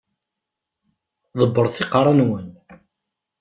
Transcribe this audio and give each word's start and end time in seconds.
Ḍebbret 1.39 1.77
iqeṛṛa-nwen! 1.83 2.47